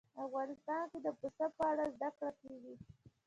افغانستان 0.25 0.83
کې 0.91 0.99
د 1.05 1.07
پسه 1.19 1.45
په 1.57 1.63
اړه 1.71 1.85
زده 1.95 2.09
کړه 2.17 2.31
کېږي. 2.41 2.75